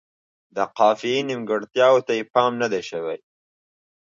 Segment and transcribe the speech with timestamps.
[0.55, 3.17] د قافیې نیمګړتیاوو ته یې پام نه دی شوی.